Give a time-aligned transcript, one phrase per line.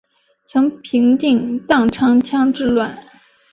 [0.45, 2.97] 曾平定宕昌羌之乱。